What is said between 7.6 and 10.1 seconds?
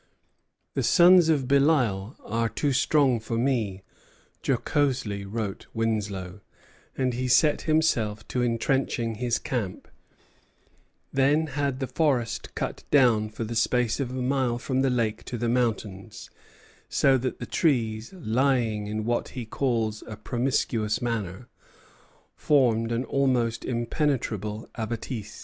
himself to intrenching his camp;